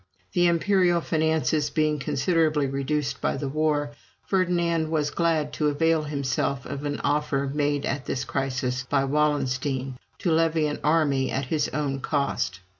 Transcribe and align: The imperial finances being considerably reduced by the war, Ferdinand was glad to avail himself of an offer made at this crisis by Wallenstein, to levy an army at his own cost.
The 0.33 0.47
imperial 0.47 0.99
finances 0.99 1.69
being 1.69 1.99
considerably 1.99 2.65
reduced 2.65 3.21
by 3.21 3.37
the 3.37 3.47
war, 3.47 3.91
Ferdinand 4.25 4.89
was 4.89 5.11
glad 5.11 5.53
to 5.53 5.67
avail 5.69 6.01
himself 6.01 6.65
of 6.65 6.85
an 6.85 6.99
offer 7.03 7.51
made 7.53 7.85
at 7.85 8.07
this 8.07 8.25
crisis 8.25 8.81
by 8.81 9.05
Wallenstein, 9.05 9.99
to 10.17 10.31
levy 10.31 10.65
an 10.65 10.79
army 10.83 11.29
at 11.29 11.45
his 11.45 11.69
own 11.69 11.99
cost. 11.99 12.61